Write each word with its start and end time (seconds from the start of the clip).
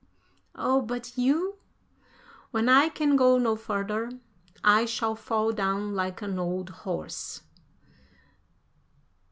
"Oh, 0.55 0.81
but 0.81 1.15
you?" 1.15 1.57
"When 2.49 2.67
I 2.69 2.89
can 2.89 3.15
go 3.15 3.37
no 3.37 3.55
farther, 3.55 4.11
I 4.63 4.85
shall 4.85 5.15
fall 5.15 5.51
down 5.51 5.93
like 5.93 6.23
an 6.23 6.39
old 6.39 6.71
horse." 6.71 7.43